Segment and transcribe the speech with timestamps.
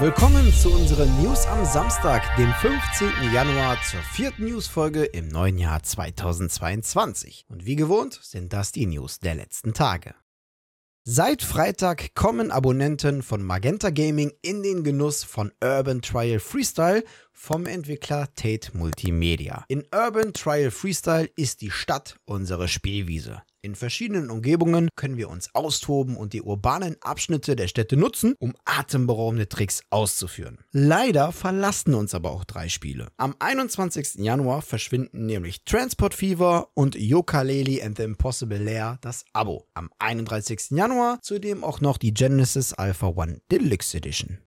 [0.00, 3.32] Willkommen zu unseren News am Samstag, dem 15.
[3.32, 7.46] Januar zur vierten Newsfolge im neuen Jahr 2022.
[7.48, 10.14] Und wie gewohnt sind das die News der letzten Tage.
[11.02, 17.66] Seit Freitag kommen Abonnenten von Magenta Gaming in den Genuss von Urban Trial Freestyle vom
[17.66, 19.64] Entwickler Tate Multimedia.
[19.66, 23.42] In Urban Trial Freestyle ist die Stadt unsere Spielwiese.
[23.68, 28.54] In verschiedenen Umgebungen können wir uns austoben und die urbanen Abschnitte der Städte nutzen, um
[28.64, 30.56] atemberaubende Tricks auszuführen.
[30.72, 33.08] Leider verlassen uns aber auch drei Spiele.
[33.18, 34.24] Am 21.
[34.24, 39.66] Januar verschwinden nämlich Transport Fever und Yooka-Laylee and the Impossible Lair das Abo.
[39.74, 40.70] Am 31.
[40.70, 44.38] Januar zudem auch noch die Genesis Alpha One Deluxe Edition.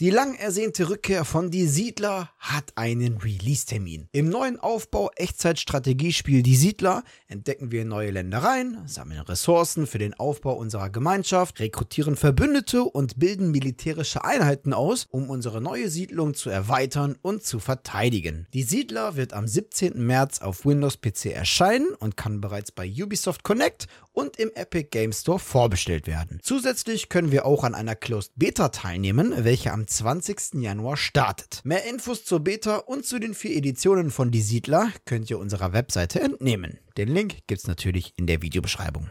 [0.00, 4.08] Die lang ersehnte Rückkehr von Die Siedler hat einen Release-Termin.
[4.12, 10.52] Im neuen Aufbau Echtzeitstrategiespiel Die Siedler entdecken wir neue Ländereien, sammeln Ressourcen für den Aufbau
[10.54, 17.16] unserer Gemeinschaft, rekrutieren Verbündete und bilden militärische Einheiten aus, um unsere neue Siedlung zu erweitern
[17.20, 18.46] und zu verteidigen.
[18.54, 20.00] Die Siedler wird am 17.
[20.00, 25.12] März auf Windows PC erscheinen und kann bereits bei Ubisoft Connect und im Epic Game
[25.12, 26.38] Store vorbestellt werden.
[26.40, 30.54] Zusätzlich können wir auch an einer Closed Beta teilnehmen, welche am 20.
[30.62, 31.62] Januar startet.
[31.64, 35.72] Mehr Infos zur Beta und zu den vier Editionen von Die Siedler könnt ihr unserer
[35.72, 36.78] Webseite entnehmen.
[36.96, 39.10] Den Link gibt's natürlich in der Videobeschreibung.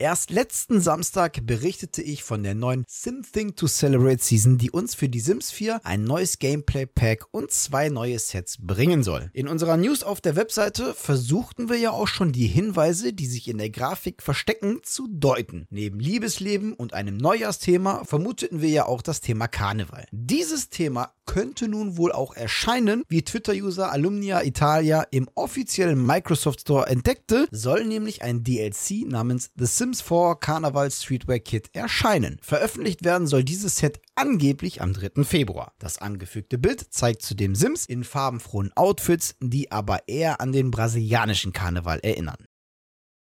[0.00, 5.10] Erst letzten Samstag berichtete ich von der neuen Something to Celebrate Season, die uns für
[5.10, 9.28] die Sims 4 ein neues Gameplay Pack und zwei neue Sets bringen soll.
[9.34, 13.46] In unserer News auf der Webseite versuchten wir ja auch schon die Hinweise, die sich
[13.46, 15.66] in der Grafik verstecken, zu deuten.
[15.68, 20.06] Neben Liebesleben und einem Neujahrsthema vermuteten wir ja auch das Thema Karneval.
[20.12, 26.88] Dieses Thema könnte nun wohl auch erscheinen, wie Twitter-User Alumnia Italia im offiziellen Microsoft Store
[26.88, 32.40] entdeckte, soll nämlich ein DLC namens The Sims 4 Carnival Streetwear Kit erscheinen.
[32.42, 35.22] Veröffentlicht werden soll dieses Set angeblich am 3.
[35.22, 35.72] Februar.
[35.78, 41.52] Das angefügte Bild zeigt zudem Sims in farbenfrohen Outfits, die aber eher an den brasilianischen
[41.52, 42.44] Karneval erinnern.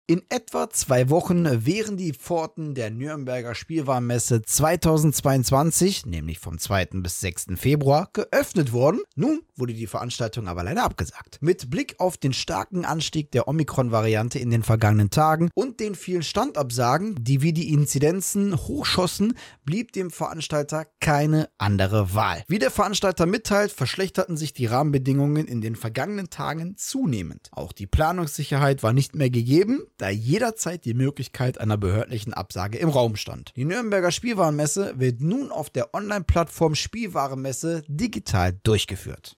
[0.09, 6.85] In etwa zwei Wochen wären die Pforten der Nürnberger Spielwarenmesse 2022, nämlich vom 2.
[7.01, 7.47] bis 6.
[7.57, 9.01] Februar, geöffnet worden.
[9.17, 11.40] Nun wurde die Veranstaltung aber leider abgesagt.
[11.41, 16.23] Mit Blick auf den starken Anstieg der Omikron-Variante in den vergangenen Tagen und den vielen
[16.23, 22.46] Standabsagen, die wie die Inzidenzen hochschossen, blieb dem Veranstalter keine andere Wahl.
[22.47, 27.50] Wie der Veranstalter mitteilt, verschlechterten sich die Rahmenbedingungen in den vergangenen Tagen zunehmend.
[27.51, 32.90] Auch die Planungssicherheit war nicht mehr gegeben da jederzeit die Möglichkeit einer behördlichen Absage im
[32.90, 33.53] Raum stand.
[33.56, 39.38] Die Nürnberger Spielwarenmesse wird nun auf der Online-Plattform Spielwarenmesse digital durchgeführt.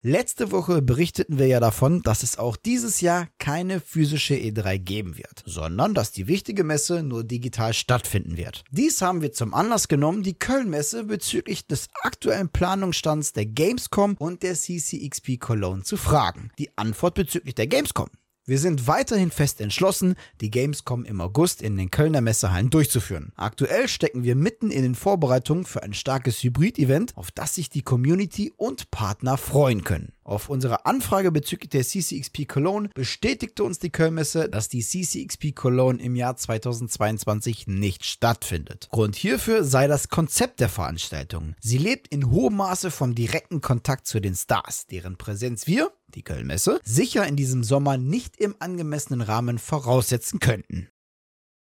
[0.00, 5.18] Letzte Woche berichteten wir ja davon, dass es auch dieses Jahr keine physische E3 geben
[5.18, 8.62] wird, sondern dass die wichtige Messe nur digital stattfinden wird.
[8.70, 14.44] Dies haben wir zum Anlass genommen, die Köln-Messe bezüglich des aktuellen Planungsstands der Gamescom und
[14.44, 16.52] der CCXP Cologne zu fragen.
[16.60, 18.08] Die Antwort bezüglich der Gamescom
[18.48, 23.30] wir sind weiterhin fest entschlossen, die Gamescom im August in den Kölner Messehallen durchzuführen.
[23.36, 27.82] Aktuell stecken wir mitten in den Vorbereitungen für ein starkes Hybrid-Event, auf das sich die
[27.82, 30.12] Community und Partner freuen können.
[30.24, 36.02] Auf unsere Anfrage bezüglich der CCXP Cologne bestätigte uns die Kölnmesse, dass die CCXP Cologne
[36.02, 38.88] im Jahr 2022 nicht stattfindet.
[38.90, 41.54] Grund hierfür sei das Konzept der Veranstaltung.
[41.60, 46.22] Sie lebt in hohem Maße vom direkten Kontakt zu den Stars, deren Präsenz wir, die
[46.22, 50.88] Kölnmesse, sicher in diesem Sommer nicht im angemessenen Rahmen voraussetzen könnten.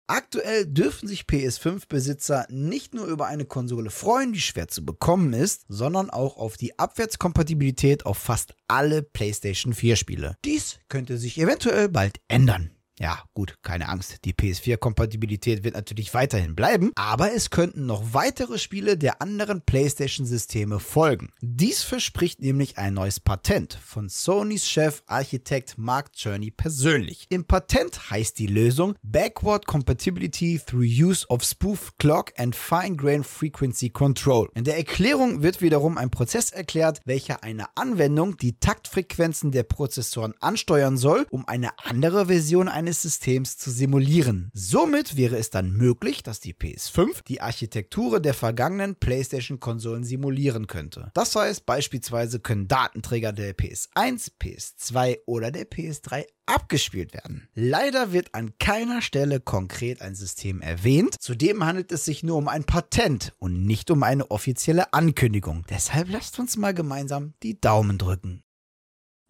[0.07, 5.63] Aktuell dürfen sich PS5-Besitzer nicht nur über eine Konsole freuen, die schwer zu bekommen ist,
[5.69, 10.35] sondern auch auf die Abwärtskompatibilität auf fast alle PlayStation 4-Spiele.
[10.43, 12.71] Dies könnte sich eventuell bald ändern.
[12.99, 14.17] Ja, gut, keine Angst.
[14.25, 20.79] Die PS4-Kompatibilität wird natürlich weiterhin bleiben, aber es könnten noch weitere Spiele der anderen PlayStation-Systeme
[20.79, 21.29] folgen.
[21.41, 27.25] Dies verspricht nämlich ein neues Patent von Sonys Chef Architekt Mark Journey persönlich.
[27.29, 33.23] Im Patent heißt die Lösung Backward Compatibility through Use of Spoof Clock and Fine Grain
[33.23, 34.49] Frequency Control.
[34.53, 40.33] In der Erklärung wird wiederum ein Prozess erklärt, welcher eine Anwendung die Taktfrequenzen der Prozessoren
[40.39, 44.49] ansteuern soll, um eine andere Version eines Systems zu simulieren.
[44.55, 51.11] Somit wäre es dann möglich, dass die PS5 die Architektur der vergangenen PlayStation-Konsolen simulieren könnte.
[51.13, 57.47] Das heißt, beispielsweise können Datenträger der PS1, PS2 oder der PS3 abgespielt werden.
[57.53, 61.17] Leider wird an keiner Stelle konkret ein System erwähnt.
[61.19, 65.65] Zudem handelt es sich nur um ein Patent und nicht um eine offizielle Ankündigung.
[65.69, 68.41] Deshalb lasst uns mal gemeinsam die Daumen drücken.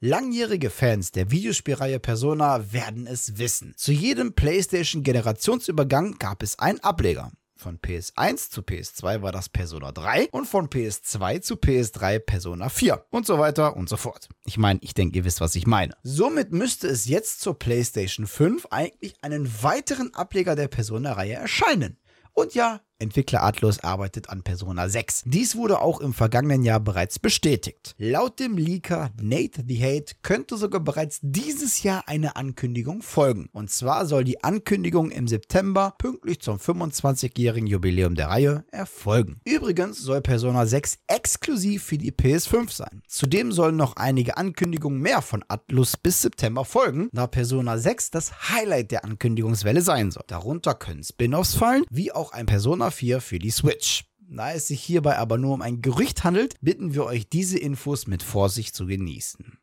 [0.04, 3.76] Langjährige Fans der Videospielreihe Persona werden es wissen.
[3.78, 7.32] Zu jedem PlayStation-Generationsübergang gab es einen Ableger.
[7.56, 13.06] Von PS1 zu PS2 war das Persona 3 und von PS2 zu PS3 Persona 4
[13.12, 14.28] und so weiter und so fort.
[14.46, 15.94] Ich meine, ich denke, ihr wisst, was ich meine.
[16.02, 22.00] Somit müsste es jetzt zur PlayStation 5 eigentlich einen weiteren Ableger der Persona-Reihe erscheinen.
[22.34, 25.24] Und ja, Entwickler Atlus arbeitet an Persona 6.
[25.26, 27.96] Dies wurde auch im vergangenen Jahr bereits bestätigt.
[27.98, 33.50] Laut dem Leaker Nate the Hate könnte sogar bereits dieses Jahr eine Ankündigung folgen.
[33.54, 39.42] Und zwar soll die Ankündigung im September pünktlich zum 25-jährigen Jubiläum der Reihe erfolgen.
[39.46, 43.02] Übrigens soll Persona 6 exklusiv für die PS5 sein.
[43.08, 48.50] Zudem sollen noch einige Ankündigungen mehr von Atlus bis September folgen, da Persona 6 das
[48.50, 50.24] Highlight der Ankündigungswelle sein soll.
[50.28, 54.06] Darunter können Spin-offs fallen, wie auch ein Persona 4 für die Switch.
[54.20, 58.08] Da es sich hierbei aber nur um ein Gerücht handelt, bitten wir euch, diese Infos
[58.08, 59.58] mit Vorsicht zu genießen.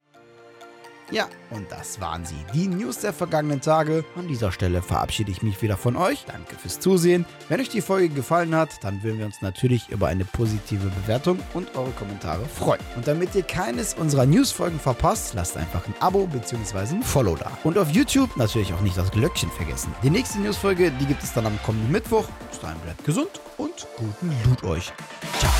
[1.10, 4.04] Ja, und das waren sie, die News der vergangenen Tage.
[4.16, 6.24] An dieser Stelle verabschiede ich mich wieder von euch.
[6.26, 7.24] Danke fürs Zusehen.
[7.48, 11.38] Wenn euch die Folge gefallen hat, dann würden wir uns natürlich über eine positive Bewertung
[11.54, 12.80] und eure Kommentare freuen.
[12.96, 16.96] Und damit ihr keines unserer News-Folgen verpasst, lasst einfach ein Abo bzw.
[16.96, 17.50] ein Follow da.
[17.64, 19.94] Und auf YouTube natürlich auch nicht das Glöckchen vergessen.
[20.02, 22.28] Die nächste News-Folge, die gibt es dann am kommenden Mittwoch.
[22.50, 24.92] Bis dahin bleibt gesund und guten Loot euch.
[25.38, 25.52] Ciao.